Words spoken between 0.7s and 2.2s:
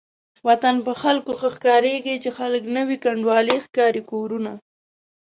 په خلکو ښه ښکاريږي